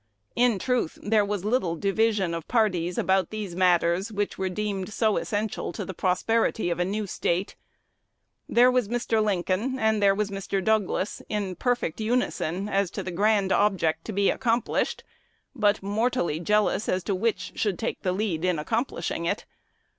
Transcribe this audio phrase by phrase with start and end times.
[0.35, 5.15] In truth, there was little division of parties about these matters which were deemed so
[5.17, 7.55] essential to the prosperity of a new State.
[8.49, 9.23] There was Mr.
[9.23, 10.59] Lincoln, and there was Mr.
[10.63, 15.03] Douglas, in perfect unison as to the grand object to be accomplished,
[15.53, 19.45] but mortally jealous as to which should take the lead in accomplishing it.